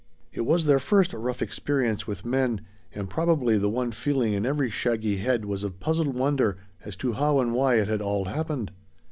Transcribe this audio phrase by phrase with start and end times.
[0.33, 2.61] It was their first rough experience with men,
[2.91, 7.13] and probably the one feeling in every shaggy head was of puzzled wonder as to
[7.13, 8.71] how and why it had all happened.